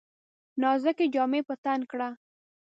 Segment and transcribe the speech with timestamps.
[0.61, 2.09] نازکي جامې په تن کړه!